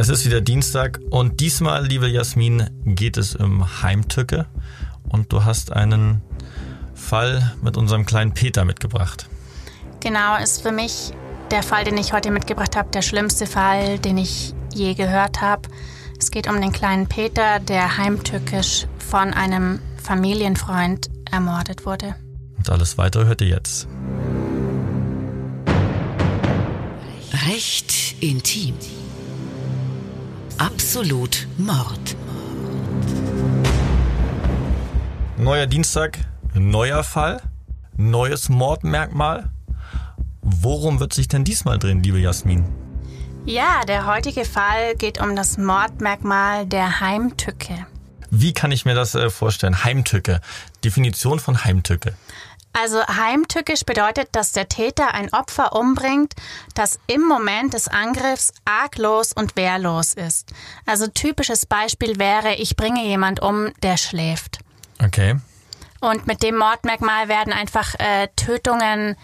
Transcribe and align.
Es 0.00 0.08
ist 0.08 0.24
wieder 0.24 0.40
Dienstag 0.40 0.98
und 1.10 1.40
diesmal, 1.40 1.86
liebe 1.86 2.08
Jasmin, 2.08 2.70
geht 2.86 3.18
es 3.18 3.36
um 3.36 3.82
Heimtücke 3.82 4.46
und 5.10 5.30
du 5.30 5.44
hast 5.44 5.72
einen 5.72 6.22
Fall 6.94 7.52
mit 7.60 7.76
unserem 7.76 8.06
kleinen 8.06 8.32
Peter 8.32 8.64
mitgebracht. 8.64 9.28
Genau, 10.00 10.38
ist 10.42 10.62
für 10.62 10.72
mich 10.72 11.12
der 11.50 11.62
Fall, 11.62 11.84
den 11.84 11.98
ich 11.98 12.14
heute 12.14 12.30
mitgebracht 12.30 12.76
habe, 12.76 12.90
der 12.92 13.02
schlimmste 13.02 13.44
Fall, 13.44 13.98
den 13.98 14.16
ich 14.16 14.54
je 14.72 14.94
gehört 14.94 15.42
habe. 15.42 15.68
Es 16.18 16.30
geht 16.30 16.48
um 16.48 16.58
den 16.58 16.72
kleinen 16.72 17.06
Peter, 17.06 17.60
der 17.60 17.98
heimtückisch 17.98 18.86
von 18.96 19.34
einem 19.34 19.80
Familienfreund 20.02 21.10
ermordet 21.30 21.84
wurde. 21.84 22.14
Und 22.56 22.70
alles 22.70 22.96
weitere 22.96 23.26
hört 23.26 23.42
ihr 23.42 23.48
jetzt. 23.48 23.86
Recht 27.46 28.14
intim. 28.20 28.76
Absolut 30.60 31.46
Mord. 31.56 32.14
Neuer 35.38 35.66
Dienstag, 35.66 36.18
neuer 36.52 37.02
Fall, 37.02 37.40
neues 37.96 38.50
Mordmerkmal. 38.50 39.48
Worum 40.42 41.00
wird 41.00 41.14
sich 41.14 41.28
denn 41.28 41.44
diesmal 41.44 41.78
drehen, 41.78 42.02
liebe 42.02 42.18
Jasmin? 42.18 42.66
Ja, 43.46 43.86
der 43.88 44.04
heutige 44.04 44.44
Fall 44.44 44.96
geht 44.96 45.18
um 45.18 45.34
das 45.34 45.56
Mordmerkmal 45.56 46.66
der 46.66 47.00
Heimtücke. 47.00 47.86
Wie 48.28 48.52
kann 48.52 48.70
ich 48.70 48.84
mir 48.84 48.94
das 48.94 49.14
äh, 49.14 49.30
vorstellen? 49.30 49.82
Heimtücke. 49.82 50.42
Definition 50.84 51.38
von 51.38 51.64
Heimtücke. 51.64 52.12
Also 52.72 53.04
heimtückisch 53.04 53.84
bedeutet, 53.84 54.28
dass 54.32 54.52
der 54.52 54.68
Täter 54.68 55.12
ein 55.12 55.32
Opfer 55.32 55.74
umbringt, 55.74 56.34
das 56.74 57.00
im 57.06 57.22
Moment 57.22 57.74
des 57.74 57.88
Angriffs 57.88 58.52
arglos 58.64 59.32
und 59.32 59.56
wehrlos 59.56 60.14
ist. 60.14 60.52
Also 60.86 61.08
typisches 61.08 61.66
Beispiel 61.66 62.18
wäre, 62.18 62.54
ich 62.54 62.76
bringe 62.76 63.04
jemand 63.04 63.42
um, 63.42 63.72
der 63.82 63.96
schläft. 63.96 64.60
Okay. 65.02 65.36
Und 66.00 66.26
mit 66.26 66.42
dem 66.42 66.56
Mordmerkmal 66.56 67.28
werden 67.28 67.52
einfach 67.52 67.94
äh, 67.98 68.28
Tötungen 68.36 69.16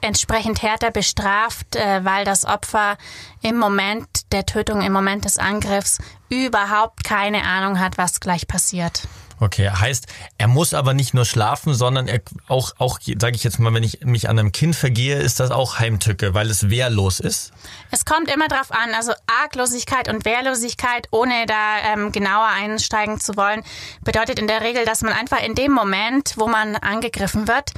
entsprechend 0.00 0.62
härter 0.62 0.90
bestraft, 0.90 1.76
äh, 1.76 2.04
weil 2.04 2.24
das 2.24 2.44
Opfer 2.44 2.96
im 3.42 3.56
Moment 3.56 4.32
der 4.32 4.46
Tötung, 4.46 4.82
im 4.82 4.92
Moment 4.92 5.24
des 5.24 5.38
Angriffs 5.38 5.98
überhaupt 6.28 7.04
keine 7.04 7.42
Ahnung 7.44 7.80
hat, 7.80 7.98
was 7.98 8.20
gleich 8.20 8.46
passiert. 8.46 9.02
Okay, 9.44 9.68
heißt, 9.68 10.06
er 10.38 10.48
muss 10.48 10.72
aber 10.72 10.94
nicht 10.94 11.12
nur 11.12 11.26
schlafen, 11.26 11.74
sondern 11.74 12.08
er 12.08 12.22
auch, 12.48 12.72
auch 12.78 12.98
sage 13.18 13.36
ich 13.36 13.44
jetzt 13.44 13.58
mal, 13.58 13.74
wenn 13.74 13.82
ich 13.82 14.00
mich 14.00 14.30
an 14.30 14.38
einem 14.38 14.52
Kind 14.52 14.74
vergehe, 14.74 15.18
ist 15.18 15.38
das 15.38 15.50
auch 15.50 15.78
Heimtücke, 15.78 16.32
weil 16.32 16.48
es 16.48 16.70
wehrlos 16.70 17.20
ist? 17.20 17.52
Es 17.90 18.06
kommt 18.06 18.30
immer 18.30 18.48
drauf 18.48 18.70
an, 18.70 18.94
also 18.94 19.12
Arglosigkeit 19.42 20.08
und 20.08 20.24
Wehrlosigkeit, 20.24 21.08
ohne 21.10 21.44
da 21.44 21.92
ähm, 21.92 22.10
genauer 22.10 22.46
einsteigen 22.46 23.20
zu 23.20 23.36
wollen, 23.36 23.62
bedeutet 24.02 24.38
in 24.38 24.46
der 24.46 24.62
Regel, 24.62 24.86
dass 24.86 25.02
man 25.02 25.12
einfach 25.12 25.42
in 25.42 25.54
dem 25.54 25.72
Moment, 25.72 26.36
wo 26.38 26.48
man 26.48 26.76
angegriffen 26.76 27.46
wird, 27.46 27.72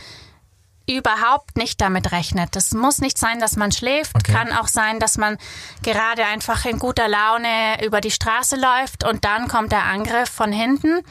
überhaupt 0.89 1.57
nicht 1.57 1.81
damit 1.81 2.13
rechnet. 2.13 2.55
Es 2.55 2.73
muss 2.73 2.99
nicht 2.99 3.19
sein, 3.19 3.41
dass 3.41 3.57
man 3.57 3.73
schläft, 3.73 4.15
okay. 4.15 4.33
kann 4.33 4.53
auch 4.53 4.69
sein, 4.69 5.01
dass 5.01 5.19
man 5.19 5.37
gerade 5.83 6.25
einfach 6.27 6.65
in 6.65 6.79
guter 6.79 7.09
Laune 7.09 7.85
über 7.85 8.01
die 8.01 8.13
Straße 8.13 8.55
läuft 8.55 9.03
und 9.03 9.25
dann 9.25 9.49
kommt 9.49 9.73
der 9.73 9.83
Angriff 9.83 10.31
von 10.31 10.53
hinten. 10.53 11.03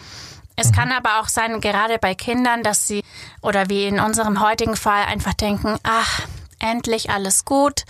Es 0.55 0.69
mhm. 0.69 0.75
kann 0.75 0.91
aber 0.91 1.19
auch 1.19 1.27
sein, 1.27 1.61
gerade 1.61 1.97
bei 1.99 2.15
Kindern, 2.15 2.63
dass 2.63 2.87
sie 2.87 3.03
oder 3.41 3.69
wie 3.69 3.85
in 3.85 3.99
unserem 3.99 4.41
heutigen 4.41 4.75
Fall 4.75 5.05
einfach 5.05 5.33
denken, 5.33 5.77
ach, 5.83 6.21
endlich 6.59 7.09
alles 7.09 7.45
gut, 7.45 7.85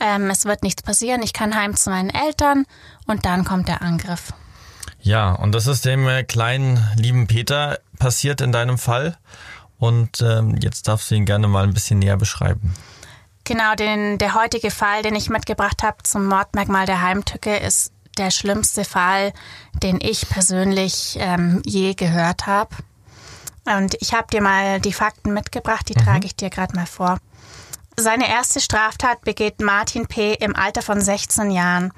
ähm, 0.00 0.30
es 0.30 0.44
wird 0.44 0.62
nichts 0.62 0.82
passieren, 0.82 1.22
ich 1.22 1.32
kann 1.32 1.54
heim 1.54 1.76
zu 1.76 1.90
meinen 1.90 2.10
Eltern 2.10 2.66
und 3.06 3.26
dann 3.26 3.44
kommt 3.44 3.68
der 3.68 3.82
Angriff. 3.82 4.32
Ja, 5.00 5.32
und 5.32 5.52
das 5.52 5.66
ist 5.66 5.84
dem 5.84 6.08
äh, 6.08 6.24
kleinen 6.24 6.82
lieben 6.96 7.26
Peter 7.26 7.78
passiert 7.98 8.40
in 8.40 8.52
deinem 8.52 8.78
Fall. 8.78 9.18
Und 9.78 10.22
ähm, 10.22 10.56
jetzt 10.62 10.88
darfst 10.88 11.10
du 11.10 11.14
ihn 11.14 11.26
gerne 11.26 11.46
mal 11.46 11.64
ein 11.64 11.74
bisschen 11.74 11.98
näher 11.98 12.16
beschreiben. 12.16 12.74
Genau, 13.44 13.74
den, 13.74 14.16
der 14.16 14.34
heutige 14.34 14.70
Fall, 14.70 15.02
den 15.02 15.14
ich 15.14 15.28
mitgebracht 15.28 15.82
habe 15.82 16.02
zum 16.02 16.26
Mordmerkmal 16.26 16.86
der 16.86 17.02
Heimtücke, 17.02 17.56
ist 17.56 17.92
der 18.14 18.30
schlimmste 18.30 18.84
Fall, 18.84 19.32
den 19.82 20.00
ich 20.00 20.28
persönlich 20.28 21.16
ähm, 21.20 21.62
je 21.64 21.94
gehört 21.94 22.46
habe. 22.46 22.74
Und 23.64 23.96
ich 24.00 24.12
habe 24.12 24.26
dir 24.30 24.42
mal 24.42 24.80
die 24.80 24.92
Fakten 24.92 25.32
mitgebracht, 25.32 25.88
die 25.88 25.98
mhm. 25.98 26.04
trage 26.04 26.26
ich 26.26 26.36
dir 26.36 26.50
gerade 26.50 26.76
mal 26.76 26.86
vor. 26.86 27.18
Seine 27.96 28.28
erste 28.28 28.60
Straftat 28.60 29.22
begeht 29.22 29.60
Martin 29.60 30.06
P. 30.06 30.34
im 30.34 30.56
Alter 30.56 30.82
von 30.82 31.00
16 31.00 31.50
Jahren. 31.50 31.92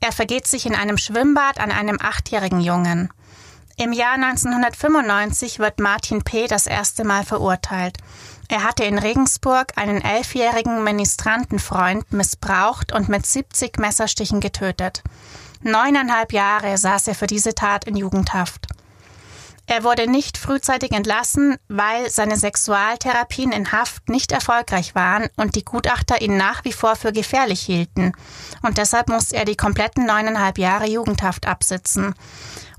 Er 0.00 0.12
vergeht 0.12 0.46
sich 0.46 0.66
in 0.66 0.74
einem 0.74 0.98
Schwimmbad 0.98 1.60
an 1.60 1.70
einem 1.70 1.98
achtjährigen 2.00 2.60
Jungen. 2.60 3.10
Im 3.78 3.92
Jahr 3.92 4.14
1995 4.14 5.58
wird 5.58 5.78
Martin 5.80 6.22
P. 6.22 6.46
das 6.46 6.66
erste 6.66 7.04
Mal 7.04 7.24
verurteilt. 7.24 7.98
Er 8.48 8.64
hatte 8.64 8.84
in 8.84 8.98
Regensburg 8.98 9.72
einen 9.76 10.00
elfjährigen 10.00 10.82
Ministrantenfreund 10.82 12.12
missbraucht 12.12 12.92
und 12.92 13.08
mit 13.08 13.26
70 13.26 13.78
Messerstichen 13.78 14.40
getötet. 14.40 15.02
Neuneinhalb 15.62 16.32
Jahre 16.32 16.76
saß 16.78 17.08
er 17.08 17.14
für 17.14 17.26
diese 17.26 17.54
Tat 17.54 17.84
in 17.84 17.96
Jugendhaft. 17.96 18.66
Er 19.68 19.82
wurde 19.82 20.08
nicht 20.08 20.38
frühzeitig 20.38 20.92
entlassen, 20.92 21.56
weil 21.66 22.08
seine 22.08 22.36
Sexualtherapien 22.36 23.50
in 23.50 23.72
Haft 23.72 24.08
nicht 24.08 24.30
erfolgreich 24.30 24.94
waren 24.94 25.28
und 25.36 25.56
die 25.56 25.64
Gutachter 25.64 26.22
ihn 26.22 26.36
nach 26.36 26.64
wie 26.64 26.72
vor 26.72 26.94
für 26.94 27.12
gefährlich 27.12 27.62
hielten. 27.62 28.12
Und 28.62 28.78
deshalb 28.78 29.08
musste 29.08 29.34
er 29.34 29.44
die 29.44 29.56
kompletten 29.56 30.06
neuneinhalb 30.06 30.58
Jahre 30.58 30.86
Jugendhaft 30.86 31.46
absitzen. 31.48 32.14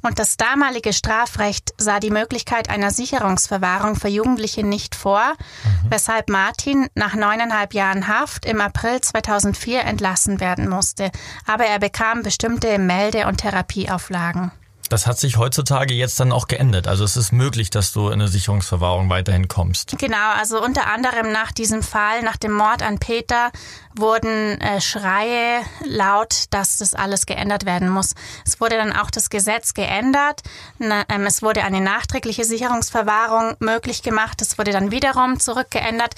Und 0.07 0.19
das 0.19 0.37
damalige 0.37 0.93
Strafrecht 0.93 1.73
sah 1.77 1.99
die 1.99 2.11
Möglichkeit 2.11 2.69
einer 2.69 2.91
Sicherungsverwahrung 2.91 3.97
für 3.97 4.07
Jugendliche 4.07 4.65
nicht 4.65 4.95
vor, 4.95 5.33
mhm. 5.33 5.91
weshalb 5.91 6.29
Martin 6.29 6.87
nach 6.95 7.13
neuneinhalb 7.13 7.73
Jahren 7.73 8.07
Haft 8.07 8.45
im 8.45 8.61
April 8.61 9.01
2004 9.01 9.81
entlassen 9.81 10.39
werden 10.39 10.69
musste. 10.69 11.11
Aber 11.45 11.65
er 11.65 11.79
bekam 11.79 12.23
bestimmte 12.23 12.79
Melde- 12.79 13.27
und 13.27 13.39
Therapieauflagen. 13.39 14.53
Das 14.89 15.05
hat 15.05 15.19
sich 15.19 15.37
heutzutage 15.37 15.93
jetzt 15.93 16.19
dann 16.19 16.31
auch 16.31 16.47
geändert. 16.47 16.87
Also 16.87 17.03
es 17.03 17.17
ist 17.17 17.31
möglich, 17.31 17.69
dass 17.69 17.91
du 17.91 18.07
in 18.07 18.13
eine 18.13 18.27
Sicherungsverwahrung 18.27 19.09
weiterhin 19.09 19.47
kommst. 19.47 19.97
Genau, 19.97 20.31
also 20.37 20.63
unter 20.63 20.87
anderem 20.87 21.31
nach 21.31 21.51
diesem 21.51 21.83
Fall, 21.83 22.21
nach 22.21 22.37
dem 22.37 22.53
Mord 22.53 22.81
an 22.81 22.99
Peter, 22.99 23.51
wurden 23.95 24.61
äh, 24.61 24.79
Schreie 24.79 25.61
laut, 25.85 26.45
dass 26.51 26.77
das 26.77 26.93
alles 26.93 27.25
geändert 27.25 27.65
werden 27.65 27.89
muss. 27.89 28.13
Es 28.45 28.61
wurde 28.61 28.77
dann 28.77 28.93
auch 28.93 29.11
das 29.11 29.29
Gesetz 29.29 29.73
geändert. 29.73 30.41
Na, 30.77 31.03
ähm, 31.09 31.25
es 31.25 31.41
wurde 31.41 31.63
eine 31.63 31.81
nachträgliche 31.81 32.45
Sicherungsverwahrung 32.45 33.55
möglich 33.59 34.03
gemacht. 34.03 34.41
Es 34.41 34.57
wurde 34.57 34.71
dann 34.71 34.91
wiederum 34.91 35.39
zurückgeändert. 35.39 36.15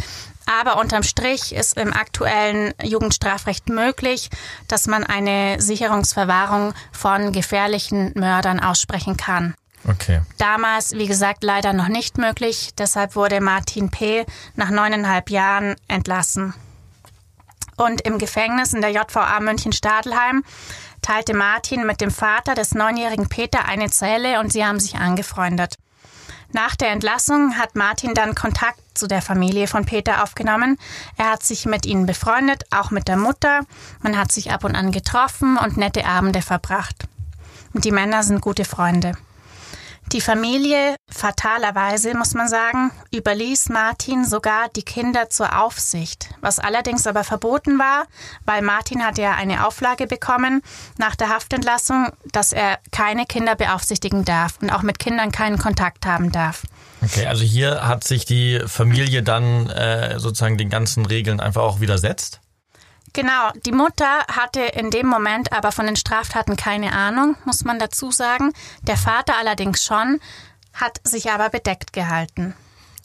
Aber 0.49 0.77
unterm 0.77 1.03
Strich 1.03 1.53
ist 1.53 1.77
im 1.77 1.93
aktuellen 1.93 2.73
Jugendstrafrecht 2.81 3.69
möglich, 3.69 4.29
dass 4.67 4.87
man 4.87 5.03
eine 5.03 5.61
Sicherungsverwahrung 5.61 6.73
von 6.91 7.31
gefährlichen 7.31 8.13
Mördern 8.15 8.59
aussprechen 8.59 9.15
kann. 9.15 9.53
Okay. 9.87 10.21
Damals, 10.39 10.93
wie 10.93 11.05
gesagt, 11.05 11.43
leider 11.43 11.71
noch 11.73 11.87
nicht 11.87 12.17
möglich. 12.17 12.71
Deshalb 12.77 13.15
wurde 13.15 13.41
Martin 13.41 13.91
P. 13.91 14.25
nach 14.55 14.71
neuneinhalb 14.71 15.29
Jahren 15.29 15.75
entlassen. 15.87 16.55
Und 17.77 18.01
im 18.01 18.17
Gefängnis 18.17 18.73
in 18.73 18.81
der 18.81 18.89
JVA 18.89 19.39
München-Stadelheim 19.39 20.43
teilte 21.03 21.35
Martin 21.35 21.85
mit 21.85 22.01
dem 22.01 22.11
Vater 22.11 22.55
des 22.55 22.73
neunjährigen 22.73 23.29
Peter 23.29 23.65
eine 23.65 23.89
Zelle 23.89 24.39
und 24.39 24.51
sie 24.51 24.65
haben 24.65 24.79
sich 24.79 24.95
angefreundet. 24.95 25.75
Nach 26.51 26.75
der 26.75 26.89
Entlassung 26.89 27.57
hat 27.57 27.75
Martin 27.75 28.13
dann 28.15 28.33
Kontakt 28.33 28.79
zu 28.95 29.07
der 29.07 29.21
Familie 29.21 29.67
von 29.67 29.85
Peter 29.85 30.23
aufgenommen. 30.23 30.77
Er 31.15 31.31
hat 31.31 31.43
sich 31.43 31.65
mit 31.65 31.85
ihnen 31.85 32.05
befreundet, 32.05 32.63
auch 32.71 32.89
mit 32.89 33.07
der 33.07 33.17
Mutter. 33.17 33.61
Man 34.01 34.17
hat 34.17 34.31
sich 34.31 34.51
ab 34.51 34.63
und 34.63 34.75
an 34.75 34.91
getroffen 34.91 35.57
und 35.57 35.77
nette 35.77 36.05
Abende 36.05 36.41
verbracht. 36.41 37.07
Und 37.73 37.85
die 37.85 37.91
Männer 37.91 38.23
sind 38.23 38.41
gute 38.41 38.65
Freunde. 38.65 39.13
Die 40.11 40.21
Familie, 40.21 40.95
fatalerweise 41.07 42.17
muss 42.17 42.33
man 42.33 42.47
sagen, 42.47 42.89
überließ 43.13 43.69
Martin 43.69 44.25
sogar 44.25 44.67
die 44.75 44.81
Kinder 44.81 45.29
zur 45.29 45.61
Aufsicht, 45.61 46.29
was 46.41 46.57
allerdings 46.57 47.05
aber 47.05 47.23
verboten 47.23 47.77
war, 47.77 48.05
weil 48.43 48.63
Martin 48.63 49.05
hat 49.05 49.19
ja 49.19 49.35
eine 49.35 49.67
Auflage 49.67 50.07
bekommen 50.07 50.63
nach 50.97 51.15
der 51.15 51.29
Haftentlassung, 51.29 52.07
dass 52.31 52.53
er 52.53 52.79
keine 52.91 53.27
Kinder 53.27 53.55
beaufsichtigen 53.55 54.25
darf 54.25 54.57
und 54.63 54.71
auch 54.71 54.81
mit 54.81 54.97
Kindern 54.97 55.31
keinen 55.31 55.59
Kontakt 55.59 56.07
haben 56.07 56.31
darf. 56.31 56.63
Okay, 57.03 57.27
also 57.27 57.43
hier 57.43 57.87
hat 57.87 58.03
sich 58.03 58.25
die 58.25 58.61
Familie 58.65 59.21
dann 59.21 59.69
äh, 59.69 60.19
sozusagen 60.19 60.57
den 60.57 60.71
ganzen 60.71 61.05
Regeln 61.05 61.39
einfach 61.39 61.61
auch 61.61 61.81
widersetzt? 61.81 62.41
Genau, 63.19 63.51
die 63.65 63.73
Mutter 63.73 64.25
hatte 64.31 64.61
in 64.61 64.91
dem 64.91 65.05
Moment 65.05 65.51
aber 65.51 65.73
von 65.73 65.85
den 65.85 65.97
Straftaten 65.97 66.55
keine 66.55 66.93
Ahnung, 66.93 67.35
muss 67.43 67.65
man 67.65 67.77
dazu 67.77 68.11
sagen. 68.11 68.53
Der 68.83 68.95
Vater 68.95 69.33
allerdings 69.37 69.83
schon, 69.83 70.21
hat 70.73 71.01
sich 71.03 71.29
aber 71.29 71.49
bedeckt 71.49 71.91
gehalten. 71.91 72.55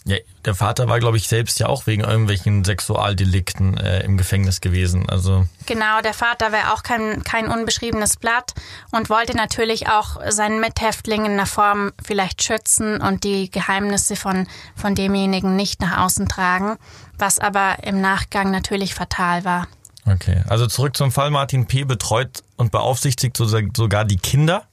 Ja, 0.04 0.18
der 0.44 0.54
Vater 0.54 0.86
war, 0.86 1.00
glaube 1.00 1.16
ich, 1.16 1.26
selbst 1.26 1.58
ja 1.58 1.66
auch 1.66 1.88
wegen 1.88 2.04
irgendwelchen 2.04 2.62
Sexualdelikten 2.62 3.76
äh, 3.76 4.04
im 4.04 4.16
Gefängnis 4.16 4.60
gewesen. 4.60 5.08
Also 5.10 5.46
Genau, 5.66 6.00
der 6.00 6.14
Vater 6.14 6.52
wäre 6.52 6.72
auch 6.74 6.84
kein, 6.84 7.24
kein 7.24 7.48
unbeschriebenes 7.48 8.16
Blatt 8.16 8.54
und 8.92 9.10
wollte 9.10 9.36
natürlich 9.36 9.88
auch 9.88 10.20
seinen 10.28 10.60
Mithäftling 10.60 11.24
in 11.24 11.32
einer 11.32 11.46
Form 11.46 11.90
vielleicht 12.00 12.40
schützen 12.40 13.00
und 13.00 13.24
die 13.24 13.50
Geheimnisse 13.50 14.14
von, 14.14 14.46
von 14.76 14.94
demjenigen 14.94 15.56
nicht 15.56 15.80
nach 15.80 16.04
außen 16.04 16.28
tragen, 16.28 16.76
was 17.18 17.40
aber 17.40 17.82
im 17.82 18.00
Nachgang 18.00 18.52
natürlich 18.52 18.94
fatal 18.94 19.44
war. 19.44 19.66
Okay, 20.06 20.42
also 20.48 20.66
zurück 20.66 20.96
zum 20.96 21.12
Fall. 21.12 21.30
Martin 21.30 21.66
P. 21.66 21.84
betreut 21.84 22.42
und 22.56 22.70
beaufsichtigt 22.72 23.36
sogar 23.36 24.04
die 24.04 24.18
Kinder. 24.18 24.66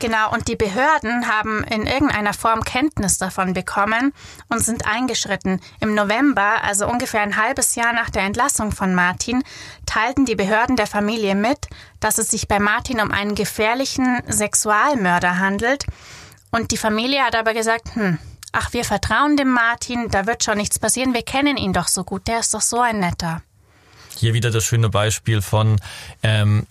Genau, 0.00 0.32
und 0.32 0.48
die 0.48 0.56
Behörden 0.56 1.28
haben 1.28 1.62
in 1.64 1.86
irgendeiner 1.86 2.34
Form 2.34 2.64
Kenntnis 2.64 3.16
davon 3.18 3.54
bekommen 3.54 4.12
und 4.48 4.58
sind 4.58 4.86
eingeschritten. 4.86 5.60
Im 5.80 5.94
November, 5.94 6.62
also 6.64 6.86
ungefähr 6.86 7.22
ein 7.22 7.36
halbes 7.36 7.74
Jahr 7.76 7.92
nach 7.92 8.10
der 8.10 8.22
Entlassung 8.22 8.72
von 8.72 8.94
Martin, 8.94 9.44
teilten 9.86 10.26
die 10.26 10.34
Behörden 10.34 10.76
der 10.76 10.88
Familie 10.88 11.34
mit, 11.34 11.68
dass 12.00 12.18
es 12.18 12.28
sich 12.28 12.48
bei 12.48 12.58
Martin 12.58 13.00
um 13.00 13.12
einen 13.12 13.34
gefährlichen 13.34 14.20
Sexualmörder 14.26 15.38
handelt. 15.38 15.84
Und 16.50 16.72
die 16.72 16.76
Familie 16.76 17.22
hat 17.22 17.36
aber 17.36 17.54
gesagt, 17.54 17.94
hm, 17.94 18.18
ach, 18.52 18.72
wir 18.72 18.84
vertrauen 18.84 19.36
dem 19.36 19.52
Martin, 19.52 20.08
da 20.10 20.26
wird 20.26 20.42
schon 20.42 20.58
nichts 20.58 20.78
passieren, 20.78 21.14
wir 21.14 21.22
kennen 21.22 21.56
ihn 21.56 21.72
doch 21.72 21.88
so 21.88 22.02
gut, 22.02 22.26
der 22.26 22.40
ist 22.40 22.52
doch 22.52 22.60
so 22.60 22.80
ein 22.80 22.98
netter. 22.98 23.42
Hier 24.16 24.34
wieder 24.34 24.50
das 24.50 24.64
schöne 24.64 24.88
Beispiel 24.88 25.42
von, 25.42 25.80
ähm, 26.22 26.66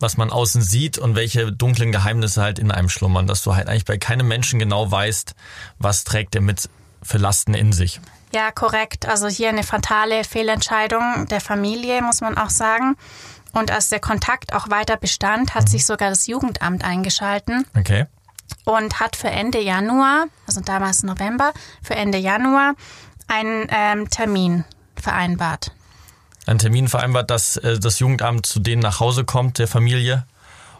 was 0.00 0.16
man 0.16 0.30
außen 0.30 0.62
sieht 0.62 0.98
und 0.98 1.14
welche 1.14 1.52
dunklen 1.52 1.92
Geheimnisse 1.92 2.42
halt 2.42 2.58
in 2.58 2.70
einem 2.70 2.88
schlummern, 2.88 3.26
dass 3.26 3.42
du 3.42 3.54
halt 3.54 3.68
eigentlich 3.68 3.84
bei 3.84 3.98
keinem 3.98 4.28
Menschen 4.28 4.58
genau 4.58 4.90
weißt, 4.90 5.34
was 5.78 6.04
trägt 6.04 6.34
er 6.34 6.40
mit 6.40 6.68
für 7.02 7.18
Lasten 7.18 7.54
in 7.54 7.72
sich. 7.72 8.00
Ja, 8.32 8.50
korrekt. 8.50 9.06
Also 9.06 9.28
hier 9.28 9.48
eine 9.48 9.62
fatale 9.62 10.24
Fehlentscheidung 10.24 11.26
der 11.30 11.40
Familie, 11.40 12.02
muss 12.02 12.20
man 12.20 12.36
auch 12.36 12.50
sagen. 12.50 12.96
Und 13.52 13.70
als 13.70 13.88
der 13.88 14.00
Kontakt 14.00 14.52
auch 14.52 14.68
weiter 14.70 14.96
bestand, 14.96 15.54
hat 15.54 15.64
mhm. 15.64 15.68
sich 15.68 15.86
sogar 15.86 16.10
das 16.10 16.26
Jugendamt 16.26 16.84
eingeschalten. 16.84 17.64
Okay. 17.78 18.06
Und 18.64 18.98
hat 18.98 19.14
für 19.14 19.30
Ende 19.30 19.60
Januar, 19.60 20.26
also 20.46 20.60
damals 20.60 21.02
November, 21.02 21.52
für 21.82 21.94
Ende 21.94 22.18
Januar 22.18 22.74
einen 23.28 23.68
ähm, 23.70 24.10
Termin 24.10 24.64
vereinbart 24.96 25.72
einen 26.46 26.58
Termin 26.58 26.88
vereinbart, 26.88 27.30
dass 27.30 27.56
äh, 27.56 27.78
das 27.78 27.98
Jugendamt 27.98 28.46
zu 28.46 28.60
denen 28.60 28.82
nach 28.82 29.00
Hause 29.00 29.24
kommt, 29.24 29.58
der 29.58 29.68
Familie, 29.68 30.24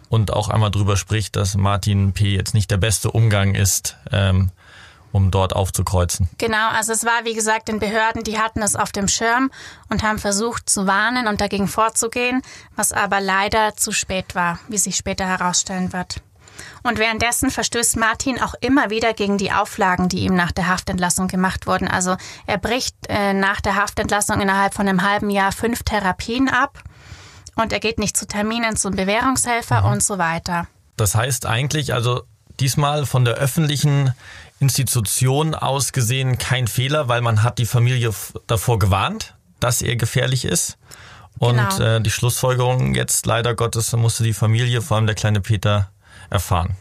und 0.08 0.32
auch 0.32 0.49
einmal 0.49 0.70
drüber 0.70 0.96
spricht, 0.96 1.37
dass 1.37 1.56
Martin 1.56 2.12
P. 2.12 2.34
jetzt 2.34 2.55
nicht 2.55 2.70
der 2.70 2.76
beste 2.76 3.11
Umgang 3.11 3.55
ist, 3.55 3.96
ähm, 4.12 4.50
um 5.12 5.31
dort 5.31 5.55
aufzukreuzen. 5.55 6.28
Genau, 6.38 6.69
also 6.70 6.93
es 6.93 7.05
war 7.05 7.25
wie 7.25 7.34
gesagt 7.34 7.69
den 7.69 7.78
Behörden, 7.78 8.25
die 8.25 8.38
hatten 8.38 8.62
es 8.62 8.76
auf 8.76 8.93
dem 8.93 9.08
Schirm 9.08 9.50
und 9.88 10.02
haben 10.02 10.19
versucht 10.19 10.69
zu 10.69 10.87
warnen 10.87 11.28
und 11.28 11.40
dagegen 11.40 11.69
vorzugehen, 11.69 12.43
was 12.76 12.93
aber 12.93 13.20
leider 13.20 13.76
zu 13.76 13.93
spät 13.93 14.34
war, 14.34 14.58
wie 14.69 14.78
sich 14.78 14.96
später 14.96 15.26
herausstellen 15.26 15.93
wird. 15.93 16.20
Und 16.83 16.99
währenddessen 16.99 17.51
verstößt 17.51 17.97
Martin 17.97 18.41
auch 18.41 18.55
immer 18.61 18.91
wieder 18.91 19.15
gegen 19.15 19.39
die 19.39 19.53
Auflagen, 19.53 20.09
die 20.09 20.21
ihm 20.21 20.35
nach 20.35 20.53
der 20.53 20.69
Haftentlassung 20.69 21.29
gemacht 21.29 21.67
wurden. 21.67 21.89
Also 21.89 22.17
er 22.47 22.59
bricht 22.59 22.97
äh, 23.09 23.33
nach 23.33 23.61
der 23.61 23.77
Haftentlassung 23.77 24.41
innerhalb 24.41 24.75
von 24.75 24.89
einem 24.89 25.03
halben 25.03 25.31
Jahr 25.31 25.53
fünf 25.53 25.83
Therapien 25.83 26.49
ab 26.49 26.83
und 27.56 27.73
er 27.73 27.81
geht 27.81 27.99
nicht 27.99 28.17
zu 28.17 28.27
Terminen 28.27 28.77
zum 28.77 28.97
Bewährungshelfer 28.97 29.83
mhm. 29.83 29.93
und 29.93 30.03
so 30.03 30.19
weiter. 30.19 30.67
Das 30.97 31.15
heißt 31.15 31.47
eigentlich, 31.47 31.95
also 31.95 32.23
diesmal 32.61 33.06
von 33.06 33.25
der 33.25 33.35
öffentlichen 33.35 34.12
Institution 34.61 35.55
aus 35.55 35.93
gesehen 35.93 36.39
kein 36.39 36.69
Fehler, 36.69 37.09
weil 37.09 37.21
man 37.21 37.43
hat 37.43 37.59
die 37.59 37.67
Familie 37.67 38.12
davor 38.47 38.79
gewarnt, 38.79 39.35
dass 39.61 39.83
er 39.83 39.97
gefährlich 39.97 40.45
ist. 40.45 40.79
Und 41.39 41.56
genau. 41.56 41.97
äh, 41.97 42.01
die 42.01 42.11
Schlussfolgerung 42.11 42.95
jetzt 42.95 43.27
leider 43.27 43.55
Gottes 43.55 43.93
musste 43.93 44.23
die 44.23 44.33
Familie, 44.33 44.83
vor 44.83 44.97
allem 44.97 45.06
der 45.06 45.17
kleine 45.17 45.41
Peter, 45.41 45.91
erfahren. 46.31 46.76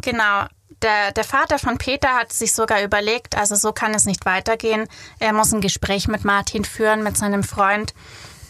Genau. 0.00 0.44
Der, 0.82 1.10
der 1.10 1.24
Vater 1.24 1.58
von 1.58 1.76
Peter 1.76 2.10
hat 2.10 2.32
sich 2.32 2.52
sogar 2.52 2.82
überlegt, 2.84 3.36
also 3.36 3.56
so 3.56 3.72
kann 3.72 3.94
es 3.94 4.04
nicht 4.04 4.26
weitergehen. 4.26 4.86
Er 5.18 5.32
muss 5.32 5.52
ein 5.52 5.60
Gespräch 5.60 6.06
mit 6.06 6.24
Martin 6.24 6.64
führen, 6.64 7.02
mit 7.02 7.16
seinem 7.16 7.42
Freund. 7.42 7.94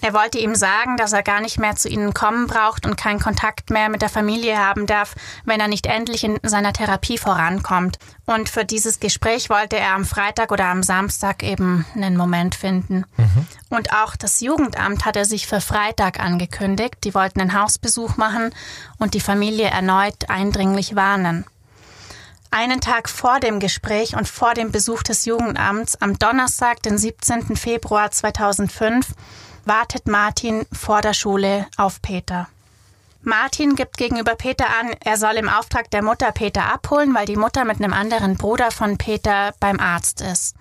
Er 0.01 0.15
wollte 0.15 0.39
ihm 0.39 0.55
sagen, 0.55 0.97
dass 0.97 1.13
er 1.13 1.23
gar 1.23 1.41
nicht 1.41 1.59
mehr 1.59 1.75
zu 1.75 1.89
ihnen 1.89 2.15
kommen 2.15 2.47
braucht 2.47 2.87
und 2.87 2.97
keinen 2.97 3.19
Kontakt 3.19 3.71
mehr 3.71 3.89
mit 3.89 4.03
der 4.03 4.09
Familie 4.09 4.59
haben 4.59 4.87
darf, 4.87 5.15
wenn 5.45 5.61
er 5.61 5.69
nicht 5.69 5.87
endlich 5.87 6.23
in 6.23 6.39
seiner 6.43 6.73
Therapie 6.73 7.19
vorankommt. 7.19 7.99
Und 8.25 8.49
für 8.49 8.65
dieses 8.65 9.01
Gespräch 9.01 9.51
wollte 9.51 9.77
er 9.77 9.95
am 9.95 10.05
Freitag 10.05 10.53
oder 10.53 10.67
am 10.67 10.83
Samstag 10.83 11.43
eben 11.43 11.85
einen 11.95 12.17
Moment 12.17 12.55
finden. 12.55 13.05
Mhm. 13.17 13.47
Und 13.71 13.93
auch 13.93 14.17
das 14.17 14.41
Jugendamt 14.41 15.05
hat 15.05 15.17
er 15.17 15.25
sich 15.25 15.47
für 15.47 15.61
Freitag 15.61 16.21
angekündigt. 16.21 16.97
Die 17.05 17.15
wollten 17.15 17.41
einen 17.41 17.61
Hausbesuch 17.61 18.17
machen 18.17 18.55
und 18.99 19.15
die 19.15 19.21
Familie 19.21 19.69
erneut 19.69 20.31
eindringlich 20.31 20.97
warnen. 20.97 21.45
Einen 22.51 22.81
Tag 22.81 23.11
vor 23.11 23.41
dem 23.41 23.61
Gespräch 23.61 24.17
und 24.17 24.27
vor 24.27 24.55
dem 24.55 24.73
Besuch 24.73 25.03
des 25.03 25.27
Jugendamts 25.27 26.01
am 26.01 26.19
Donnerstag, 26.19 26.83
den 26.83 26.97
17. 26.97 27.57
Februar 27.57 28.11
2005, 28.11 29.07
wartet 29.67 30.07
Martin 30.07 30.65
vor 30.73 31.03
der 31.03 31.13
Schule 31.13 31.67
auf 31.77 32.01
Peter. 32.01 32.49
Martin 33.21 33.75
gibt 33.75 33.99
gegenüber 33.99 34.35
Peter 34.35 34.65
an, 34.81 34.93
er 35.05 35.19
soll 35.19 35.35
im 35.35 35.51
Auftrag 35.51 35.91
der 35.91 36.03
Mutter 36.03 36.33
Peter 36.33 36.73
abholen, 36.73 37.15
weil 37.15 37.27
die 37.27 37.37
Mutter 37.37 37.67
mit 37.67 37.77
einem 37.77 37.93
anderen 37.93 38.39
Bruder 38.39 38.71
von 38.71 38.97
Peter 38.97 39.53
beim 39.61 39.79
Arzt 39.79 40.23
ist. 40.23 40.55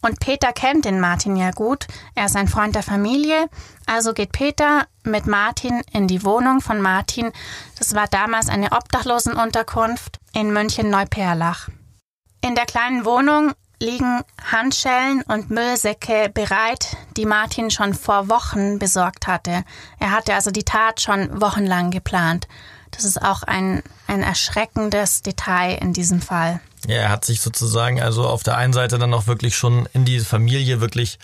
Und 0.00 0.20
Peter 0.20 0.52
kennt 0.52 0.84
den 0.84 1.00
Martin 1.00 1.36
ja 1.36 1.50
gut, 1.50 1.86
er 2.14 2.26
ist 2.26 2.36
ein 2.36 2.48
Freund 2.48 2.74
der 2.74 2.82
Familie, 2.82 3.48
also 3.86 4.12
geht 4.12 4.32
Peter 4.32 4.86
mit 5.02 5.26
Martin 5.26 5.82
in 5.92 6.06
die 6.06 6.24
Wohnung 6.24 6.60
von 6.60 6.80
Martin. 6.80 7.32
Das 7.78 7.94
war 7.94 8.06
damals 8.06 8.48
eine 8.48 8.72
Obdachlosenunterkunft 8.72 10.18
in 10.32 10.52
München-Neuperlach. 10.52 11.68
In 12.40 12.54
der 12.54 12.66
kleinen 12.66 13.04
Wohnung 13.04 13.52
liegen 13.80 14.22
Handschellen 14.50 15.22
und 15.22 15.50
Müllsäcke 15.50 16.30
bereit, 16.32 16.96
die 17.16 17.26
Martin 17.26 17.70
schon 17.70 17.94
vor 17.94 18.28
Wochen 18.28 18.78
besorgt 18.78 19.26
hatte. 19.26 19.64
Er 19.98 20.12
hatte 20.12 20.34
also 20.34 20.50
die 20.50 20.64
Tat 20.64 21.00
schon 21.00 21.40
wochenlang 21.40 21.90
geplant. 21.90 22.48
Das 22.90 23.04
ist 23.04 23.22
auch 23.22 23.42
ein, 23.42 23.82
ein 24.06 24.22
erschreckendes 24.22 25.22
Detail 25.22 25.78
in 25.80 25.92
diesem 25.92 26.20
Fall. 26.20 26.60
Ja, 26.88 26.96
er 26.96 27.10
hat 27.10 27.26
sich 27.26 27.42
sozusagen 27.42 28.00
also 28.00 28.26
auf 28.26 28.42
der 28.42 28.56
einen 28.56 28.72
Seite 28.72 28.98
dann 28.98 29.12
auch 29.12 29.26
wirklich 29.26 29.54
schon 29.54 29.86
in 29.92 30.06
die 30.06 30.20
Familie 30.20 30.80
wirklich 30.80 31.18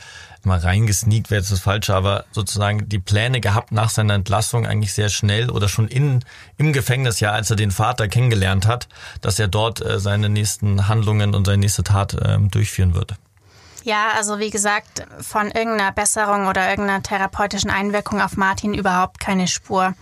mal 0.45 0.59
reingesneakt 0.59 1.31
wäre 1.31 1.41
jetzt 1.41 1.51
das 1.51 1.61
Falsche, 1.61 1.95
aber 1.95 2.27
sozusagen 2.33 2.87
die 2.87 2.99
Pläne 2.99 3.41
gehabt 3.41 3.73
nach 3.73 3.89
seiner 3.89 4.13
Entlassung 4.13 4.67
eigentlich 4.67 4.93
sehr 4.93 5.09
schnell 5.09 5.49
oder 5.51 5.71
schon 5.71 5.89
in, 5.89 6.23
im 6.59 6.75
Gefängnis, 6.75 7.19
ja, 7.21 7.33
als 7.33 7.49
er 7.49 7.57
den 7.57 7.71
Vater 7.71 8.09
kennengelernt 8.09 8.67
hat, 8.67 8.89
dass 9.23 9.39
er 9.39 9.49
dort 9.49 9.81
äh, 9.81 9.99
seine 9.99 10.29
nächsten 10.29 10.87
Handlungen 10.87 11.35
und 11.35 11.47
seine 11.47 11.59
nächste 11.59 11.83
Tat 11.83 12.13
äh, 12.13 12.39
durchführen 12.41 12.95
würde. 12.95 13.17
Ja, 13.85 14.09
also 14.19 14.39
wie 14.39 14.51
gesagt, 14.51 15.07
von 15.19 15.47
irgendeiner 15.51 15.93
Besserung 15.93 16.47
oder 16.47 16.69
irgendeiner 16.69 17.03
therapeutischen 17.03 17.71
Einwirkung 17.71 18.21
auf 18.21 18.37
Martin 18.37 18.75
überhaupt 18.75 19.19
keine 19.19 19.49
Spur. 19.49 19.95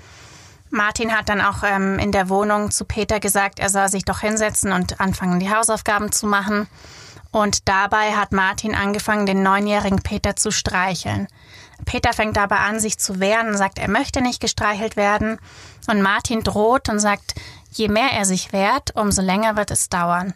Martin 0.73 1.15
hat 1.15 1.29
dann 1.29 1.43
auch 1.43 1.65
ähm, 1.65 1.99
in 1.99 2.13
der 2.13 2.31
Wohnung 2.31 2.71
zu 2.71 2.87
Peter 2.87 3.21
gesagt, 3.21 3.59
er 3.59 3.69
soll 3.69 3.89
sich 3.89 4.07
doch 4.07 4.21
hinsetzen 4.21 4.73
und 4.73 5.01
anfangen, 5.01 5.39
die 5.39 5.55
Hausaufgaben 5.55 6.13
zu 6.13 6.27
machen. 6.27 6.67
Und 7.31 7.69
dabei 7.69 8.13
hat 8.13 8.33
Martin 8.33 8.75
angefangen, 8.75 9.27
den 9.27 9.43
neunjährigen 9.43 10.03
Peter 10.03 10.35
zu 10.35 10.51
streicheln. 10.51 11.29
Peter 11.85 12.15
fängt 12.15 12.39
aber 12.39 12.61
an, 12.61 12.81
sich 12.81 12.99
zu 12.99 13.21
wehren 13.21 13.49
und 13.49 13.59
sagt, 13.59 13.79
er 13.79 13.91
möchte 13.91 14.23
nicht 14.23 14.41
gestreichelt 14.41 14.97
werden. 14.97 15.39
Und 15.89 16.01
Martin 16.01 16.43
droht 16.43 16.89
und 16.89 17.01
sagt, 17.01 17.35
je 17.71 17.89
mehr 17.89 18.11
er 18.13 18.25
sich 18.25 18.55
wehrt, 18.55 18.97
umso 18.97 19.21
länger 19.21 19.57
wird 19.57 19.71
es 19.71 19.91
dauern. 19.91 20.33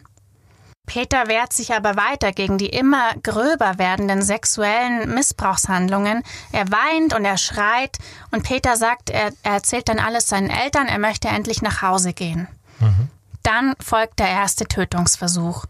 Peter 0.87 1.27
wehrt 1.27 1.51
sich 1.51 1.73
aber 1.73 1.97
weiter 1.97 2.31
gegen 2.31 2.57
die 2.57 2.69
immer 2.69 3.13
gröber 3.21 3.77
werdenden 3.77 4.21
sexuellen 4.21 5.13
Missbrauchshandlungen. 5.13 6.23
Er 6.53 6.71
weint 6.71 7.13
und 7.13 7.25
er 7.25 7.37
schreit 7.37 7.97
und 8.31 8.43
Peter 8.43 8.77
sagt, 8.77 9.09
er, 9.09 9.33
er 9.43 9.51
erzählt 9.51 9.89
dann 9.89 9.99
alles 9.99 10.29
seinen 10.29 10.49
Eltern, 10.49 10.87
er 10.87 10.97
möchte 10.97 11.27
endlich 11.27 11.61
nach 11.61 11.81
Hause 11.81 12.13
gehen. 12.13 12.47
Mhm. 12.79 13.09
Dann 13.43 13.75
folgt 13.79 14.19
der 14.19 14.29
erste 14.29 14.65
Tötungsversuch. 14.65 15.65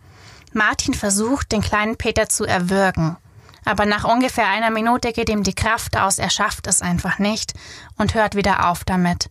Martin 0.53 0.93
versucht, 0.93 1.51
den 1.51 1.61
kleinen 1.61 1.97
Peter 1.97 2.29
zu 2.29 2.45
erwürgen. 2.45 3.17
Aber 3.65 3.87
nach 3.87 4.03
ungefähr 4.03 4.47
einer 4.47 4.69
Minute 4.69 5.13
geht 5.13 5.29
ihm 5.29 5.43
die 5.43 5.55
Kraft 5.55 5.97
aus, 5.97 6.19
er 6.19 6.29
schafft 6.29 6.67
es 6.67 6.81
einfach 6.81 7.17
nicht 7.17 7.53
und 7.97 8.13
hört 8.13 8.35
wieder 8.35 8.69
auf 8.69 8.83
damit. 8.83 9.29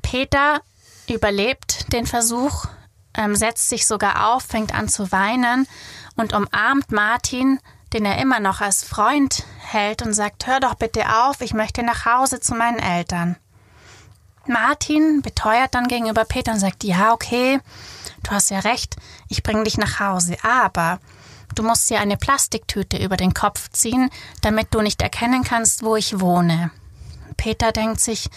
Peter 0.00 0.60
überlebt 1.08 1.92
den 1.92 2.06
Versuch, 2.06 2.66
ähm, 3.14 3.36
setzt 3.36 3.68
sich 3.68 3.86
sogar 3.86 4.34
auf, 4.34 4.44
fängt 4.44 4.74
an 4.74 4.88
zu 4.88 5.12
weinen 5.12 5.66
und 6.16 6.32
umarmt 6.32 6.92
Martin, 6.92 7.58
den 7.92 8.04
er 8.04 8.18
immer 8.18 8.40
noch 8.40 8.60
als 8.60 8.84
Freund 8.84 9.44
hält 9.58 10.02
und 10.02 10.14
sagt, 10.14 10.46
hör 10.46 10.60
doch 10.60 10.74
bitte 10.74 11.04
auf, 11.24 11.40
ich 11.40 11.54
möchte 11.54 11.82
nach 11.82 12.06
Hause 12.06 12.40
zu 12.40 12.54
meinen 12.54 12.78
Eltern. 12.78 13.36
Martin 14.46 15.22
beteuert 15.22 15.74
dann 15.74 15.88
gegenüber 15.88 16.24
Peter 16.24 16.52
und 16.52 16.58
sagt, 16.58 16.84
ja, 16.84 17.12
okay, 17.12 17.60
du 18.24 18.30
hast 18.30 18.50
ja 18.50 18.60
recht, 18.60 18.96
ich 19.28 19.42
bringe 19.42 19.64
dich 19.64 19.78
nach 19.78 20.00
Hause, 20.00 20.36
aber 20.42 20.98
du 21.54 21.62
musst 21.62 21.88
dir 21.90 22.00
eine 22.00 22.16
Plastiktüte 22.16 22.96
über 22.96 23.16
den 23.16 23.34
Kopf 23.34 23.70
ziehen, 23.70 24.10
damit 24.40 24.74
du 24.74 24.80
nicht 24.80 25.00
erkennen 25.00 25.44
kannst, 25.44 25.84
wo 25.84 25.96
ich 25.96 26.18
wohne. 26.18 26.70
Peter 27.36 27.72
denkt 27.72 28.00
sich, 28.00 28.30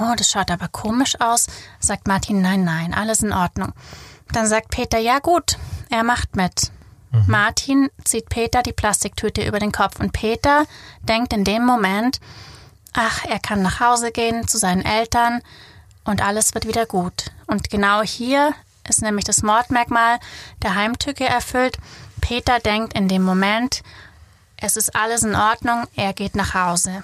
oh, 0.00 0.14
das 0.16 0.30
schaut 0.30 0.50
aber 0.50 0.68
komisch 0.68 1.20
aus. 1.20 1.46
Sagt 1.80 2.06
Martin, 2.06 2.40
nein, 2.40 2.64
nein, 2.64 2.94
alles 2.94 3.22
in 3.22 3.32
Ordnung. 3.32 3.72
Dann 4.32 4.46
sagt 4.46 4.70
Peter, 4.70 4.98
ja 4.98 5.18
gut, 5.18 5.58
er 5.90 6.04
macht 6.04 6.36
mit. 6.36 6.70
Mhm. 7.12 7.24
Martin 7.26 7.90
zieht 8.04 8.28
Peter 8.28 8.62
die 8.62 8.72
Plastiktüte 8.72 9.46
über 9.46 9.58
den 9.58 9.72
Kopf 9.72 10.00
und 10.00 10.12
Peter 10.12 10.64
denkt 11.02 11.32
in 11.32 11.44
dem 11.44 11.64
Moment, 11.64 12.20
ach, 12.94 13.24
er 13.24 13.38
kann 13.38 13.62
nach 13.62 13.80
Hause 13.80 14.12
gehen 14.12 14.48
zu 14.48 14.58
seinen 14.58 14.84
Eltern 14.84 15.42
und 16.04 16.22
alles 16.22 16.54
wird 16.54 16.66
wieder 16.66 16.86
gut. 16.86 17.30
Und 17.46 17.70
genau 17.70 18.02
hier 18.02 18.54
ist 18.88 19.02
nämlich 19.02 19.24
das 19.24 19.42
Mordmerkmal 19.42 20.18
der 20.62 20.74
Heimtücke 20.74 21.24
erfüllt. 21.24 21.76
Peter 22.20 22.58
denkt 22.58 22.94
in 22.94 23.08
dem 23.08 23.22
Moment, 23.22 23.82
es 24.56 24.76
ist 24.76 24.94
alles 24.96 25.22
in 25.22 25.34
Ordnung, 25.34 25.84
er 25.96 26.12
geht 26.12 26.34
nach 26.34 26.54
Hause. 26.54 27.02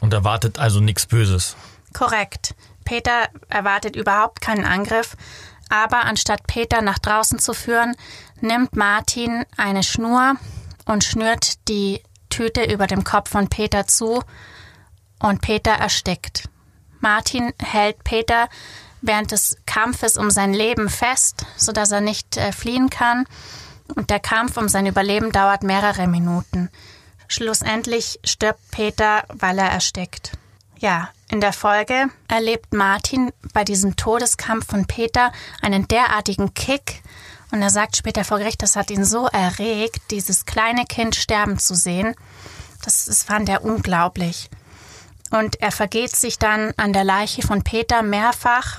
Und 0.00 0.12
erwartet 0.12 0.58
also 0.58 0.80
nichts 0.80 1.06
Böses. 1.06 1.56
Korrekt. 1.94 2.54
Peter 2.84 3.28
erwartet 3.48 3.96
überhaupt 3.96 4.42
keinen 4.42 4.66
Angriff, 4.66 5.16
aber 5.70 6.04
anstatt 6.04 6.46
Peter 6.46 6.82
nach 6.82 6.98
draußen 6.98 7.38
zu 7.38 7.54
führen, 7.54 7.96
nimmt 8.40 8.76
Martin 8.76 9.46
eine 9.56 9.82
Schnur 9.82 10.34
und 10.84 11.04
schnürt 11.04 11.66
die 11.68 12.02
Tüte 12.28 12.64
über 12.64 12.86
dem 12.86 13.04
Kopf 13.04 13.30
von 13.30 13.48
Peter 13.48 13.86
zu 13.86 14.22
und 15.18 15.40
Peter 15.40 15.72
erstickt. 15.72 16.48
Martin 17.00 17.52
hält 17.58 18.02
Peter 18.04 18.48
während 19.00 19.30
des 19.32 19.56
Kampfes 19.66 20.16
um 20.16 20.30
sein 20.30 20.54
Leben 20.54 20.88
fest, 20.88 21.46
sodass 21.56 21.92
er 21.92 22.00
nicht 22.00 22.36
äh, 22.36 22.52
fliehen 22.52 22.90
kann. 22.90 23.26
Und 23.94 24.10
der 24.10 24.20
Kampf 24.20 24.56
um 24.56 24.68
sein 24.68 24.86
Überleben 24.86 25.30
dauert 25.30 25.62
mehrere 25.62 26.06
Minuten. 26.06 26.70
Schlussendlich 27.28 28.18
stirbt 28.24 28.60
Peter, 28.70 29.24
weil 29.28 29.58
er 29.58 29.70
erstickt. 29.70 30.32
Ja, 30.78 31.10
in 31.34 31.40
der 31.40 31.52
Folge 31.52 32.10
erlebt 32.28 32.72
Martin 32.72 33.32
bei 33.52 33.64
diesem 33.64 33.96
Todeskampf 33.96 34.68
von 34.68 34.86
Peter 34.86 35.32
einen 35.60 35.88
derartigen 35.88 36.54
Kick 36.54 37.02
und 37.50 37.60
er 37.60 37.70
sagt 37.70 37.96
später 37.96 38.22
vor 38.22 38.38
Gericht, 38.38 38.62
das 38.62 38.76
hat 38.76 38.88
ihn 38.88 39.04
so 39.04 39.26
erregt, 39.26 40.12
dieses 40.12 40.46
kleine 40.46 40.84
Kind 40.84 41.16
sterben 41.16 41.58
zu 41.58 41.74
sehen. 41.74 42.14
Das, 42.84 43.06
das 43.06 43.24
fand 43.24 43.48
er 43.48 43.64
unglaublich. 43.64 44.48
Und 45.32 45.60
er 45.60 45.72
vergeht 45.72 46.14
sich 46.14 46.38
dann 46.38 46.72
an 46.76 46.92
der 46.92 47.02
Leiche 47.02 47.42
von 47.42 47.64
Peter 47.64 48.04
mehrfach, 48.04 48.78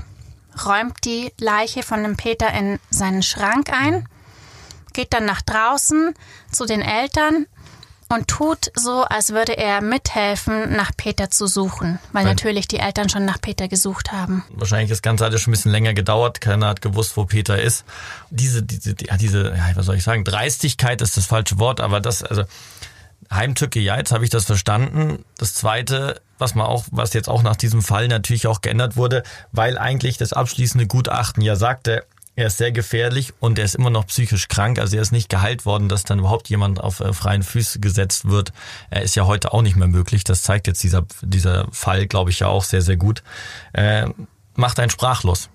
räumt 0.65 0.95
die 1.03 1.33
Leiche 1.37 1.83
von 1.83 2.03
dem 2.03 2.15
Peter 2.15 2.53
in 2.53 2.79
seinen 2.89 3.21
Schrank 3.21 3.69
ein, 3.69 4.07
geht 4.93 5.13
dann 5.13 5.25
nach 5.25 5.41
draußen 5.41 6.13
zu 6.53 6.65
den 6.65 6.81
Eltern 6.81 7.47
und 8.15 8.27
tut 8.27 8.71
so, 8.75 9.03
als 9.03 9.31
würde 9.31 9.57
er 9.57 9.81
mithelfen, 9.81 10.75
nach 10.75 10.91
Peter 10.95 11.29
zu 11.29 11.47
suchen, 11.47 11.99
weil, 12.11 12.23
weil 12.23 12.31
natürlich 12.31 12.67
die 12.67 12.77
Eltern 12.77 13.09
schon 13.09 13.25
nach 13.25 13.39
Peter 13.39 13.67
gesucht 13.67 14.11
haben. 14.11 14.43
Wahrscheinlich 14.49 14.89
das 14.89 15.01
Ganze 15.01 15.25
hat 15.25 15.33
ja 15.33 15.37
schon 15.37 15.51
ein 15.51 15.55
bisschen 15.55 15.71
länger 15.71 15.93
gedauert. 15.93 16.41
Keiner 16.41 16.67
hat 16.67 16.81
gewusst, 16.81 17.17
wo 17.17 17.25
Peter 17.25 17.61
ist. 17.61 17.85
Diese, 18.29 18.63
diese, 18.63 18.95
ja, 19.05 19.17
diese, 19.17 19.49
ja, 19.55 19.75
was 19.75 19.85
soll 19.85 19.95
ich 19.95 20.03
sagen? 20.03 20.23
Dreistigkeit 20.23 21.01
ist 21.01 21.17
das 21.17 21.25
falsche 21.25 21.59
Wort, 21.59 21.81
aber 21.81 21.99
das, 21.99 22.23
also 22.23 22.43
Heimtücke, 23.31 23.79
ja, 23.79 23.97
jetzt 23.97 24.11
habe 24.11 24.23
ich 24.23 24.29
das 24.29 24.45
verstanden. 24.45 25.25
Das 25.37 25.53
zweite, 25.53 26.21
was 26.37 26.55
man 26.55 26.67
auch, 26.67 26.85
was 26.91 27.13
jetzt 27.13 27.27
auch 27.27 27.43
nach 27.43 27.55
diesem 27.55 27.81
Fall 27.81 28.07
natürlich 28.07 28.47
auch 28.47 28.61
geändert 28.61 28.95
wurde, 28.95 29.23
weil 29.51 29.77
eigentlich 29.77 30.17
das 30.17 30.31
abschließende 30.33 30.87
Gutachten 30.87 31.43
ja 31.43 31.55
sagte, 31.55 32.05
er 32.35 32.47
ist 32.47 32.57
sehr 32.57 32.71
gefährlich 32.71 33.33
und 33.39 33.57
er 33.57 33.65
ist 33.65 33.75
immer 33.75 33.89
noch 33.89 34.07
psychisch 34.07 34.47
krank. 34.47 34.77
Also 34.79 34.97
er 34.97 35.01
ist 35.01 35.11
nicht 35.11 35.29
geheilt 35.29 35.65
worden, 35.65 35.87
dass 35.87 36.03
dann 36.03 36.19
überhaupt 36.19 36.49
jemand 36.49 36.81
auf 36.81 36.99
äh, 36.99 37.13
freien 37.13 37.43
Füße 37.43 37.79
gesetzt 37.79 38.29
wird. 38.29 38.51
Er 38.89 39.03
ist 39.03 39.15
ja 39.15 39.25
heute 39.25 39.53
auch 39.53 39.61
nicht 39.61 39.77
mehr 39.77 39.87
möglich. 39.87 40.23
Das 40.23 40.41
zeigt 40.41 40.67
jetzt 40.67 40.83
dieser, 40.83 41.05
dieser 41.21 41.67
Fall, 41.71 42.07
glaube 42.07 42.31
ich, 42.31 42.39
ja 42.39 42.47
auch 42.47 42.63
sehr, 42.63 42.81
sehr 42.81 42.97
gut. 42.97 43.23
Äh, 43.73 44.07
macht 44.55 44.79
einen 44.79 44.89
sprachlos. 44.89 45.49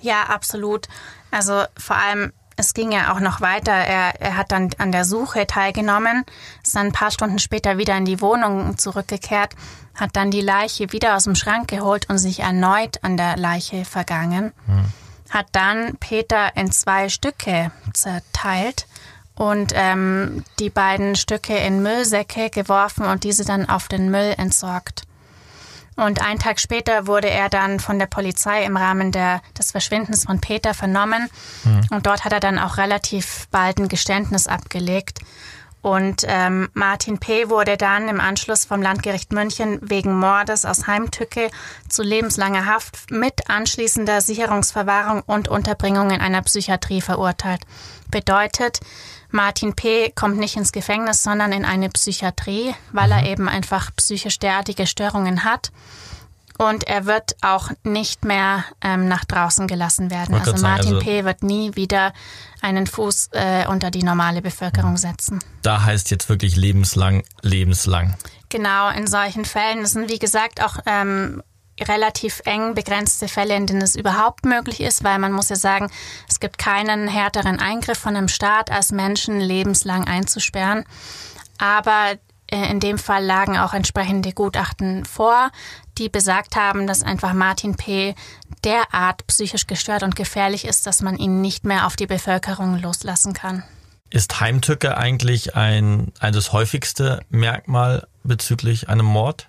Ja, 0.00 0.24
absolut. 0.24 0.88
Also 1.30 1.64
vor 1.76 1.96
allem, 1.96 2.32
es 2.56 2.72
ging 2.72 2.92
ja 2.92 3.14
auch 3.14 3.20
noch 3.20 3.40
weiter. 3.42 3.72
Er, 3.72 4.20
er 4.20 4.36
hat 4.36 4.52
dann 4.52 4.70
an 4.78 4.90
der 4.90 5.04
Suche 5.04 5.46
teilgenommen, 5.46 6.24
ist 6.62 6.74
dann 6.74 6.86
ein 6.86 6.92
paar 6.92 7.10
Stunden 7.10 7.38
später 7.38 7.76
wieder 7.76 7.96
in 7.96 8.04
die 8.04 8.20
Wohnung 8.20 8.78
zurückgekehrt, 8.78 9.54
hat 9.94 10.16
dann 10.16 10.30
die 10.30 10.40
Leiche 10.40 10.92
wieder 10.92 11.16
aus 11.16 11.24
dem 11.24 11.34
Schrank 11.34 11.68
geholt 11.68 12.08
und 12.08 12.18
sich 12.18 12.40
erneut 12.40 13.04
an 13.04 13.16
der 13.16 13.36
Leiche 13.36 13.84
vergangen. 13.84 14.52
Hm 14.66 14.86
hat 15.32 15.46
dann 15.52 15.96
Peter 15.96 16.56
in 16.56 16.70
zwei 16.70 17.08
Stücke 17.08 17.72
zerteilt 17.94 18.86
und 19.34 19.72
ähm, 19.74 20.44
die 20.58 20.70
beiden 20.70 21.16
Stücke 21.16 21.56
in 21.56 21.82
Müllsäcke 21.82 22.50
geworfen 22.50 23.06
und 23.06 23.24
diese 23.24 23.44
dann 23.44 23.68
auf 23.68 23.88
den 23.88 24.10
Müll 24.10 24.34
entsorgt. 24.36 25.04
Und 25.96 26.22
einen 26.22 26.38
Tag 26.38 26.58
später 26.58 27.06
wurde 27.06 27.28
er 27.28 27.48
dann 27.48 27.80
von 27.80 27.98
der 27.98 28.06
Polizei 28.06 28.64
im 28.64 28.76
Rahmen 28.76 29.12
der, 29.12 29.42
des 29.58 29.72
Verschwindens 29.72 30.24
von 30.24 30.40
Peter 30.40 30.74
vernommen. 30.74 31.28
Mhm. 31.64 31.86
Und 31.90 32.06
dort 32.06 32.24
hat 32.24 32.32
er 32.32 32.40
dann 32.40 32.58
auch 32.58 32.78
relativ 32.78 33.46
bald 33.50 33.78
ein 33.78 33.88
Geständnis 33.88 34.46
abgelegt. 34.46 35.20
Und 35.82 36.24
ähm, 36.28 36.68
Martin 36.74 37.18
P. 37.18 37.50
wurde 37.50 37.76
dann 37.76 38.08
im 38.08 38.20
Anschluss 38.20 38.64
vom 38.64 38.80
Landgericht 38.80 39.32
München 39.32 39.78
wegen 39.82 40.16
Mordes 40.16 40.64
aus 40.64 40.86
Heimtücke 40.86 41.50
zu 41.88 42.04
lebenslanger 42.04 42.66
Haft 42.66 43.10
mit 43.10 43.50
anschließender 43.50 44.20
Sicherungsverwahrung 44.20 45.22
und 45.26 45.48
Unterbringung 45.48 46.12
in 46.12 46.20
einer 46.20 46.42
Psychiatrie 46.42 47.00
verurteilt. 47.00 47.62
Bedeutet, 48.12 48.78
Martin 49.30 49.74
P. 49.74 50.12
kommt 50.14 50.38
nicht 50.38 50.56
ins 50.56 50.70
Gefängnis, 50.70 51.22
sondern 51.24 51.52
in 51.52 51.64
eine 51.64 51.88
Psychiatrie, 51.88 52.74
weil 52.92 53.10
er 53.10 53.22
mhm. 53.22 53.26
eben 53.26 53.48
einfach 53.48 53.90
psychisch 53.96 54.38
derartige 54.38 54.86
Störungen 54.86 55.42
hat. 55.42 55.72
Und 56.58 56.84
er 56.84 57.06
wird 57.06 57.36
auch 57.40 57.70
nicht 57.82 58.24
mehr 58.24 58.64
ähm, 58.82 59.08
nach 59.08 59.24
draußen 59.24 59.66
gelassen 59.66 60.10
werden. 60.10 60.34
Also 60.34 60.54
Martin 60.62 60.94
also 60.94 61.04
P. 61.04 61.24
wird 61.24 61.42
nie 61.42 61.74
wieder 61.74 62.12
einen 62.60 62.86
Fuß 62.86 63.30
äh, 63.32 63.66
unter 63.66 63.90
die 63.90 64.02
normale 64.02 64.42
Bevölkerung 64.42 64.96
setzen. 64.96 65.40
Da 65.62 65.82
heißt 65.84 66.10
jetzt 66.10 66.28
wirklich 66.28 66.56
lebenslang, 66.56 67.24
lebenslang. 67.42 68.16
Genau, 68.48 68.90
in 68.90 69.06
solchen 69.06 69.44
Fällen. 69.44 69.80
Das 69.80 69.92
sind 69.92 70.10
wie 70.10 70.18
gesagt 70.18 70.62
auch 70.62 70.76
ähm, 70.86 71.42
relativ 71.80 72.42
eng 72.44 72.74
begrenzte 72.74 73.28
Fälle, 73.28 73.56
in 73.56 73.66
denen 73.66 73.82
es 73.82 73.96
überhaupt 73.96 74.44
möglich 74.44 74.80
ist, 74.80 75.04
weil 75.04 75.18
man 75.18 75.32
muss 75.32 75.48
ja 75.48 75.56
sagen, 75.56 75.90
es 76.28 76.40
gibt 76.40 76.58
keinen 76.58 77.08
härteren 77.08 77.58
Eingriff 77.58 77.98
von 77.98 78.16
einem 78.16 78.28
Staat, 78.28 78.70
als 78.70 78.92
Menschen 78.92 79.40
lebenslang 79.40 80.06
einzusperren. 80.06 80.84
Aber 81.58 82.18
in 82.52 82.80
dem 82.80 82.98
Fall 82.98 83.24
lagen 83.24 83.56
auch 83.56 83.72
entsprechende 83.72 84.32
Gutachten 84.32 85.04
vor, 85.04 85.50
die 85.98 86.08
besagt 86.08 86.56
haben, 86.56 86.86
dass 86.86 87.02
einfach 87.02 87.32
Martin 87.32 87.76
P. 87.76 88.14
derart 88.64 89.26
psychisch 89.26 89.66
gestört 89.66 90.02
und 90.02 90.16
gefährlich 90.16 90.64
ist, 90.64 90.86
dass 90.86 91.02
man 91.02 91.16
ihn 91.16 91.40
nicht 91.40 91.64
mehr 91.64 91.86
auf 91.86 91.96
die 91.96 92.06
Bevölkerung 92.06 92.80
loslassen 92.80 93.32
kann. 93.32 93.62
Ist 94.10 94.40
Heimtücke 94.40 94.98
eigentlich 94.98 95.56
ein, 95.56 96.12
ein 96.20 96.34
das 96.34 96.52
häufigste 96.52 97.24
Merkmal 97.30 98.06
bezüglich 98.22 98.88
einem 98.88 99.06
Mord? 99.06 99.48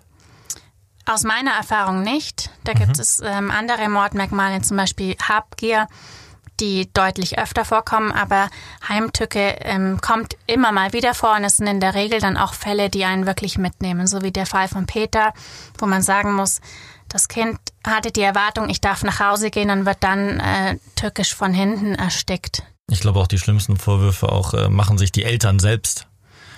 Aus 1.05 1.23
meiner 1.23 1.51
Erfahrung 1.51 2.01
nicht. 2.01 2.49
Da 2.63 2.73
mhm. 2.73 2.77
gibt 2.77 2.99
es 2.99 3.19
ähm, 3.19 3.51
andere 3.51 3.89
Mordmerkmale, 3.89 4.61
zum 4.61 4.77
Beispiel 4.77 5.17
Habgier 5.21 5.87
die 6.63 6.89
deutlich 6.93 7.37
öfter 7.37 7.65
vorkommen, 7.65 8.13
aber 8.13 8.49
Heimtücke 8.87 9.57
ähm, 9.59 9.99
kommt 9.99 10.37
immer 10.47 10.71
mal 10.71 10.93
wieder 10.93 11.13
vor 11.13 11.35
und 11.35 11.43
es 11.43 11.57
sind 11.57 11.67
in 11.67 11.81
der 11.81 11.93
Regel 11.93 12.21
dann 12.21 12.37
auch 12.37 12.53
Fälle, 12.53 12.89
die 12.89 13.03
einen 13.03 13.25
wirklich 13.25 13.57
mitnehmen, 13.57 14.07
so 14.07 14.21
wie 14.21 14.31
der 14.31 14.45
Fall 14.45 14.69
von 14.69 14.85
Peter, 14.85 15.33
wo 15.77 15.85
man 15.85 16.01
sagen 16.01 16.33
muss, 16.33 16.61
das 17.09 17.27
Kind 17.27 17.59
hatte 17.85 18.11
die 18.11 18.21
Erwartung, 18.21 18.69
ich 18.69 18.79
darf 18.79 19.03
nach 19.03 19.19
Hause 19.19 19.51
gehen 19.51 19.69
und 19.69 19.85
wird 19.85 19.97
dann 19.99 20.39
äh, 20.39 20.77
tückisch 20.95 21.35
von 21.35 21.53
hinten 21.53 21.95
erstickt. 21.95 22.63
Ich 22.89 23.01
glaube 23.01 23.19
auch 23.19 23.27
die 23.27 23.39
schlimmsten 23.39 23.75
Vorwürfe 23.75 24.31
auch 24.31 24.53
äh, 24.53 24.69
machen 24.69 24.97
sich 24.97 25.11
die 25.11 25.25
Eltern 25.25 25.59
selbst, 25.59 26.07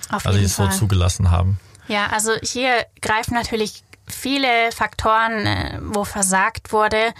Auf 0.08 0.24
also 0.24 0.38
die 0.38 0.44
es 0.44 0.54
so 0.54 0.68
zugelassen 0.68 1.32
haben. 1.32 1.58
Ja, 1.88 2.06
also 2.06 2.32
hier 2.42 2.86
greifen 3.00 3.34
natürlich 3.34 3.82
viele 4.08 4.70
Faktoren, 4.72 5.46
äh, 5.46 5.78
wo 5.82 6.04
versagt 6.04 6.72
wurde 6.72 7.12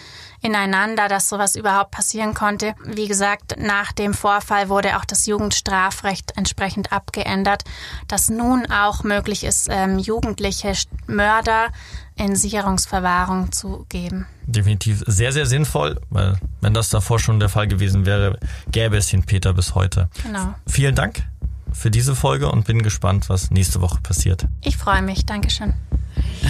ineinander, 0.42 1.08
dass 1.08 1.28
sowas 1.28 1.56
überhaupt 1.56 1.90
passieren 1.90 2.34
konnte. 2.34 2.74
Wie 2.84 3.08
gesagt, 3.08 3.56
nach 3.58 3.92
dem 3.92 4.14
Vorfall 4.14 4.68
wurde 4.68 4.96
auch 4.96 5.04
das 5.04 5.26
Jugendstrafrecht 5.26 6.36
entsprechend 6.36 6.92
abgeändert, 6.92 7.64
dass 8.06 8.28
nun 8.28 8.70
auch 8.70 9.02
möglich 9.02 9.44
ist, 9.44 9.68
ähm, 9.70 9.98
jugendliche 9.98 10.72
Mörder 11.06 11.68
in 12.16 12.36
Sicherungsverwahrung 12.36 13.52
zu 13.52 13.86
geben. 13.88 14.26
Definitiv 14.46 15.02
sehr, 15.06 15.32
sehr 15.32 15.46
sinnvoll, 15.46 16.00
weil 16.10 16.38
wenn 16.60 16.72
das 16.72 16.88
davor 16.88 17.18
schon 17.18 17.40
der 17.40 17.48
Fall 17.48 17.66
gewesen 17.66 18.06
wäre, 18.06 18.38
gäbe 18.70 18.96
es 18.96 19.08
den 19.08 19.24
Peter 19.24 19.52
bis 19.52 19.74
heute. 19.74 20.08
Genau. 20.22 20.54
Vielen 20.66 20.94
Dank 20.94 21.24
für 21.72 21.90
diese 21.90 22.14
Folge 22.14 22.50
und 22.50 22.66
bin 22.66 22.82
gespannt, 22.82 23.28
was 23.28 23.50
nächste 23.50 23.80
Woche 23.80 24.00
passiert. 24.00 24.46
Ich 24.62 24.76
freue 24.76 25.02
mich. 25.02 25.26
Dankeschön. 25.26 25.74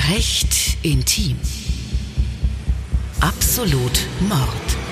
Recht 0.08 0.78
intim. 0.82 1.36
Absolut 3.20 4.06
Mord. 4.20 4.85